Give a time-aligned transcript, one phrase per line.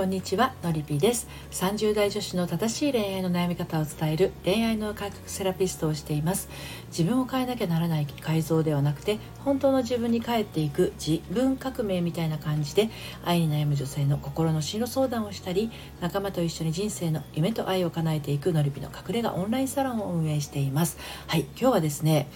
[0.00, 1.28] こんにちはのりぴです。
[1.50, 6.48] 30代女子の正しい恋愛の悩み方を伝える恋愛の改革セラピストをしています。
[6.88, 12.88] 自分を変えなきゃならない改造ではなくて本当の自分に帰っていく自分革命みたいな感じで
[13.26, 15.70] 愛に悩む女性の心の進路相談をしたり
[16.00, 20.96] 仲間と一緒に人生の夢と愛を叶えていくのりぴの隠れ家オンラインサロンを運営しています。
[21.26, 22.26] はい今日はですね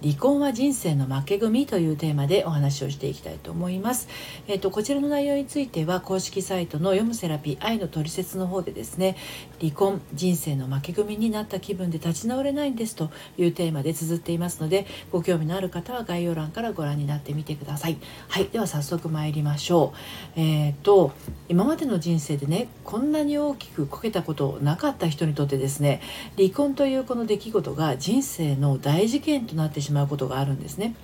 [0.00, 4.08] 離婚は人生の負け組というテーマでお話をしていきたいと思います。
[4.46, 9.16] えっ、と、こちらの内容については公式サイトの読むセラピー愛のトリセツの方でですね、
[9.60, 17.96] 離婚、人生の負け組になった気分で立ち直れないんですというテーマで綴っていますので、ご興味のある方は概要欄からご覧になってみてください。
[18.28, 19.92] はい、では早速参りましょ
[20.36, 20.40] う。
[20.40, 21.10] えっ、と、
[21.48, 26.00] 今までの人生でね、こんなに大きくこけたことなかった人にとってですね、
[26.36, 30.94] 離婚というこの出来事が人生の大事件となってしまうことがあるんですね。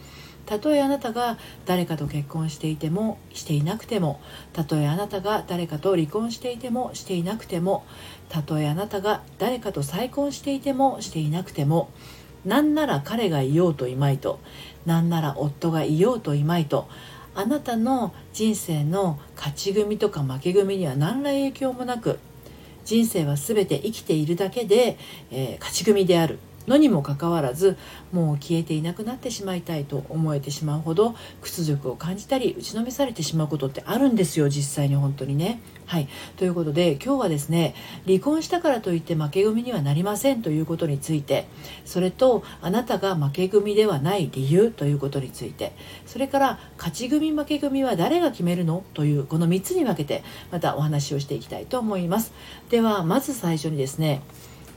[0.47, 4.21] たとえあなたが誰かと結婚していてもしていなくても
[4.53, 7.87] たとえあなたが誰かと離婚していてもしていなくても
[8.29, 11.89] たとえあなたが誰かと再婚していてもしていなくても
[12.45, 14.39] なんなら彼がいようといまいと
[14.85, 16.89] なんなら夫がいようといまいと
[17.35, 22.19] あなたの人生の勝ち組とか負け組には何ら影響もなく
[22.85, 24.99] 人生は全て生きているだけで、
[25.31, 27.77] えー、勝ち組であるのにもかかわらず
[28.13, 35.61] もう消えていなくなってしまいたいと思えてしまうほど屈辱を感じたり打ちのめされてしまうことってあるんですよ実際に本当にね。
[35.87, 37.75] はいということで今日はですね
[38.07, 41.47] 離婚したからといって負け組にはなりませんということについて
[41.85, 45.73] それとあなたが負け組ではない理由ということについて
[46.07, 48.83] それから勝ち組負け組は誰が決めるの？
[48.95, 52.33] というこの3つに分けてまたお話をしていきたいと思います。
[52.71, 54.23] ではまず最初にですね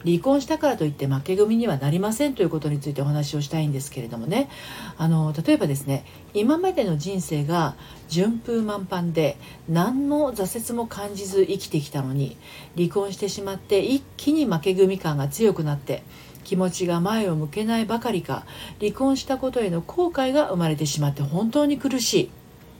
[0.05, 4.49] 離婚したからといって負け組にはなりませんということについてお話をしたいんですけれどもね。
[4.97, 7.75] あの例えばですね今までの人生が
[8.07, 12.37] 順風満帆で何の挫折も感じず生きてきたのに
[12.75, 16.03] 離婚してしまって一気に負け組感が強くなって
[16.43, 18.45] 気持ちが前を向けないばかりか
[18.79, 22.29] 離婚したことへの後悔が生まれてしまって本当に苦しいっ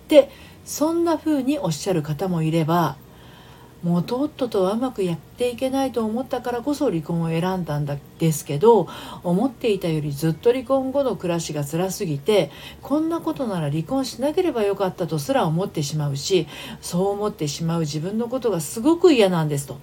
[0.08, 0.30] て
[0.64, 2.96] そんな風におっしゃる方もいれば
[3.84, 8.88] 元夫ととはうまくやっていけないと思ったからこそ離婚を選んだんですけど
[9.24, 12.50] 思っていたよりずっと離婚後の暮らしが辛すぎて
[12.82, 16.48] こんなことなら離婚しなければよかったとすら思ってしまうし
[16.82, 19.78] そう思ってしまう自分のことがすごく嫌なんですと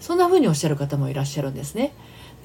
[0.00, 1.92] そんな風におっしゃる方もいらっしゃるんですね。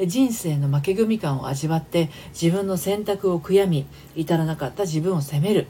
[0.08, 3.86] 人生の負け組感を味わって自分の選択を悔やみ
[4.16, 5.68] 至らなかった自分を責める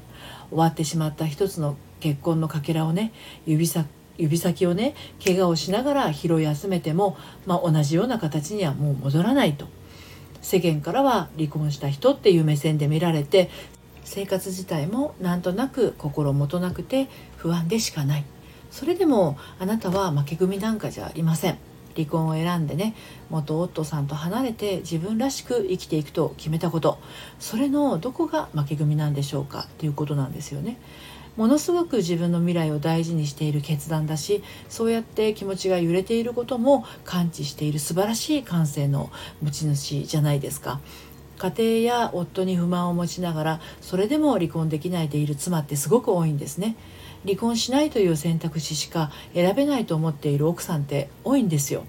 [0.50, 3.12] 終わってしまった一つの結婚のかけらをね
[3.46, 3.86] 指先
[4.18, 9.68] 指先をね怪我をしながら拾い集めても、まあ、同じような形にはもう戻らないと。
[10.42, 13.50] 世間からは離婚した人っていう目線で見られて
[14.04, 17.08] 生活自体もなんとなく心もとなくて
[17.38, 18.26] 不安でしかない。
[18.70, 21.58] それでもあなたは負け組なんかじゃありません。
[21.96, 22.96] 離婚を選んでね
[23.30, 27.00] 元夫さんと離れて自分らしく生きていくと決めたこと。
[27.40, 30.78] それのどこが負け組なんでしょうかっていうことなんですよね。
[31.36, 39.12] ものすごく自分の未来を大事にしている決断だしそうやって気持ちが揺れていることも感知している素晴らしい感性の
[39.42, 40.80] 持ち主じゃないですか。
[41.40, 46.76] 家庭や夫に不満を持ちながらそれでも離婚できないでいる妻ってすごく多いんですね。
[47.26, 51.86] 離婚しないという選択肢しか選べないと思っている奥さんって多いんですよ。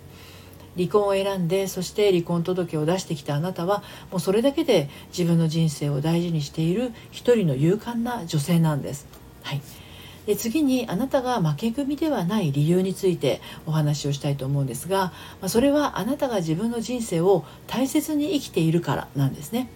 [0.77, 9.24] 離婚を選んでそして離婚届を出してきたあなたはもうそれだけで自分の人生を大事にしている一人の勇敢な女性なんです。
[9.45, 9.61] はい、
[10.27, 19.69] で次にあなたが負け組ではない理由についてお話をしたいと思うんですが、まそれはあなたが自分の人生を大切に生きているからなんですね。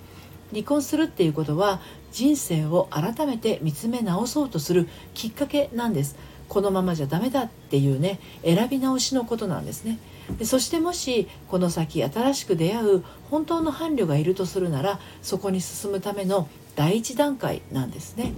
[0.50, 1.80] 離婚するっていうことは
[2.10, 6.16] 人生を改めて見つめ直そうとするきっかけなんです。
[6.48, 9.98] このままじゃダメだっていうね選び直しのことなんですね。
[10.38, 18.32] でそしてもしこの先新しく出会う本当の伴侶がいるとするならそこに進むための第一段階なんですね。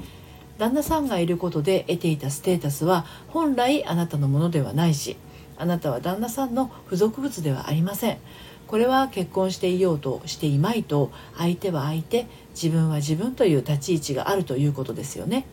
[0.60, 5.16] 旦那さんがいることで得ていたステータスは本来あなたのものではないし
[5.56, 8.18] あなたは旦那さんの付属物ではありません。
[8.66, 15.46] これは結婚していようとしていまいと相手は相手自分は自分という立ち位置があるということですよね。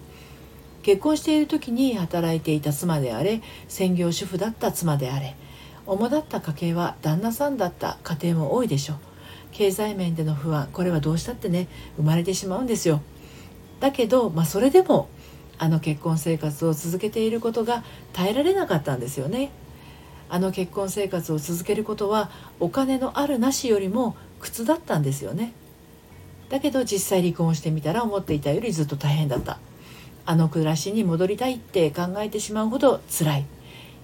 [0.83, 5.35] 結婚している時に働いていた妻であれ専業主婦だった妻であれ
[5.85, 8.97] 主だった家計は旦那さんだった家庭も多いでしょう。
[9.53, 13.01] 経済面での不安これはどうしたってね生まれてしまうんですよ。
[13.79, 15.09] だけど、まあ、それでも
[15.57, 17.83] あの結婚生活を続けていることが
[18.13, 19.51] 耐えられなかったんですよね。
[20.29, 22.29] あの結婚生活を続けることは
[22.59, 25.53] お金のあるなしよりも苦痛だったんですよね。
[26.49, 29.59] だけど実際離婚してみたら思っていたよりずっと大変だった。
[30.25, 33.45] あの暮らしに戻りたいって考えてしまうほど辛い。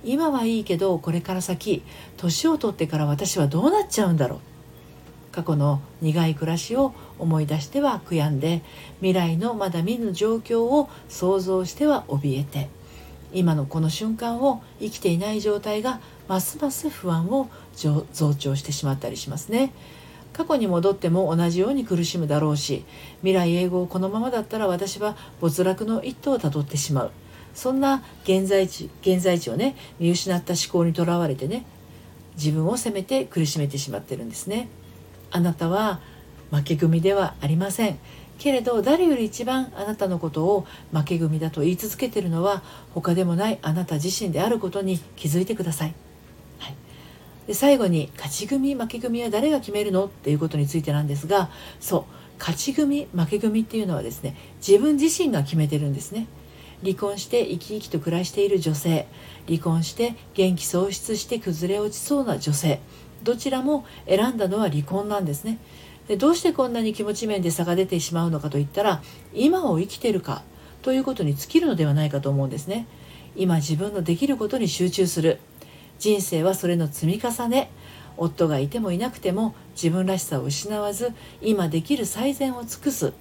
[0.06, 1.84] 今はいいけどこれから先
[2.18, 4.40] 年を取ってから私はどうなっちゃうんだろう
[5.34, 8.62] 過去の苦い暮らしを思い出しては悔やんで
[9.00, 12.70] 未来のまだ見ぬ状況を想像しては怯えて
[13.34, 19.74] 今のこの瞬間を生きていない状態がますます不安を増長してしまったりしますね。
[20.34, 22.84] 過去に戻っても同じように苦しむだろうし
[23.22, 27.12] 未来永劫このままだったら私は没落の一途をたどってしまう
[27.54, 31.66] そんな現在地現在地をね見失った思考にとらわれてね
[32.36, 34.70] 自分を責めて苦しめてしまってるんですね
[35.30, 36.00] あなたは
[36.54, 37.98] 負け組ではありません。
[38.38, 42.62] けれど誰より一番あなたのことを負け組だと言い続けているのは
[42.94, 45.96] 他でもないあなた自身であることに気づいてください。
[47.48, 51.50] で最後に勝ち組負け組は誰が決めるのっていうことについてなんですが
[51.82, 52.04] そう
[52.40, 54.36] 勝ち組負け組っていうのはですね
[54.66, 56.28] 自分自身が決めてるんですね。
[56.84, 59.08] 離婚して生き生きと暮らしている女性
[59.48, 62.82] 離婚して元気喪失して崩れ落ちそうな女性
[63.24, 65.60] どちらも選んだのは離婚なんですね。
[66.08, 69.02] でどうしてこんなに気持ち面で差が出てしまうのかといったら
[69.34, 70.44] 今を生きてるか
[70.82, 72.88] ということに尽きるのではないかと思うんですね。
[73.36, 75.40] 今自分のできることに集中する。
[75.98, 77.72] 人生はそれの積み重ね。
[78.18, 83.14] 夫がいてもいなくても自分らしさを失わず今できる最善を尽くす。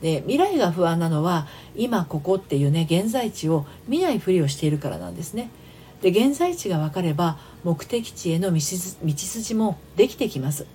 [0.00, 1.46] で未来が不安なのは
[1.76, 5.50] 今ここっていうね現在地を見ないふりをしているからなんですね。
[6.02, 10.66] で現在地が分かれば目的地への道筋もできてきます。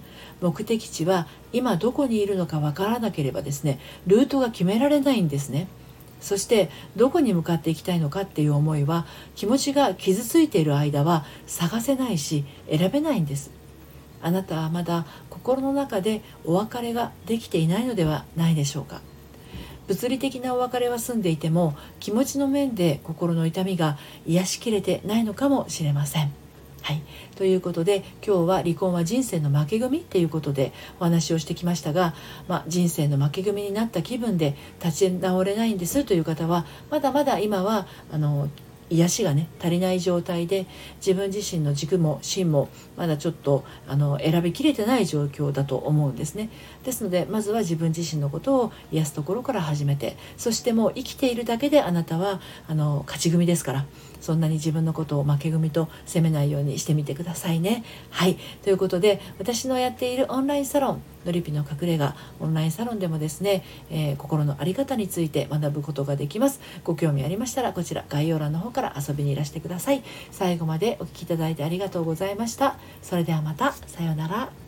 [0.41, 5.67] 目的地は今どこにいるのか分からなければですねルートが決められないんですね。
[6.19, 9.05] そしてどこに向かっていきたいのかっていう思いは
[9.35, 13.51] 気持ちが傷ついている間は探せないし選べないんです。
[14.21, 19.01] あなたはまだ心の中でお別れができていないのではないでしょうか。
[19.87, 26.42] 物理的なお別れは済んでいても気持ちの面で心の痛みが癒しきれてないのかもしれません。
[26.83, 27.01] はい、
[27.37, 32.13] ということで今日は離婚は人生の負け組っていうことでお話をしてきましたが、
[32.49, 38.49] まあ、人生の負け組になった気分で立ち直れないんですという方はまだまだ今はあの
[38.89, 40.65] 癒しがね足りない状態で
[40.97, 46.49] 自分自身の軸も芯もまだちょっとあの選びきれてない状況だと思うんですね。
[46.83, 53.85] ですのでまずは自分自身のことを癒すところから始めてそしてもう生きているだけであなたはあの勝ち組ですから
[54.21, 57.83] そんなに自分のことを負け組と責めないようにしてみてくださいね。
[58.09, 58.37] はい。
[58.63, 66.59] ということで私のやっているオンラインサロンのりぴの隠れ家オンラインサロンでもですね、えー、心の在り方について学ぶことができます。
[66.83, 70.03] ご興味ありましたらこちら概要欄の方から遊びにいらしてください。
[70.31, 72.77] 最後までお聴きいただいてありがとうございました。
[73.01, 74.62] それではまたさようなら。